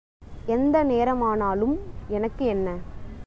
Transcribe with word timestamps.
எந்த 0.47 0.83
நேரமானாலும் 0.83 1.75
எனக்கு 2.09 2.45
என்ன? 2.45 2.67